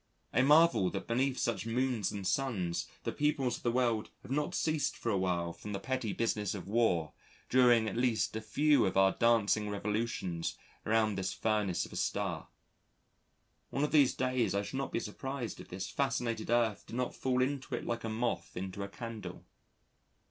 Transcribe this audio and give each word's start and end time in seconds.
I 0.33 0.41
marvel 0.41 0.89
that 0.89 1.05
beneath 1.05 1.37
such 1.37 1.67
moons 1.67 2.11
and 2.11 2.25
suns, 2.25 2.87
the 3.03 3.11
peoples 3.11 3.57
of 3.57 3.61
the 3.61 3.71
world 3.71 4.09
have 4.23 4.31
not 4.31 4.55
ceased 4.55 4.97
for 4.97 5.11
a 5.11 5.17
while 5.19 5.53
from 5.53 5.73
the 5.73 5.79
petty 5.79 6.11
business 6.11 6.55
of 6.55 6.67
war 6.67 7.13
during 7.49 7.87
at 7.87 7.95
least 7.95 8.35
a 8.35 8.41
few 8.41 8.87
of 8.87 8.97
our 8.97 9.11
dancing 9.11 9.69
revolutions 9.69 10.57
around 10.87 11.19
this 11.19 11.33
furnace 11.33 11.85
of 11.85 11.93
a 11.93 11.97
star. 11.97 12.47
One 13.69 13.83
of 13.83 13.91
these 13.91 14.15
days 14.15 14.55
I 14.55 14.63
should 14.63 14.77
not 14.79 14.91
be 14.91 14.99
surprised 14.99 15.59
if 15.59 15.67
this 15.67 15.87
fascinated 15.91 16.49
earth 16.49 16.83
did 16.87 16.95
not 16.95 17.13
fall 17.13 17.39
into 17.43 17.75
it 17.75 17.85
like 17.85 18.03
a 18.03 18.09
moth 18.09 18.57
into 18.57 18.81
a 18.81 18.87
candle. 18.89 19.45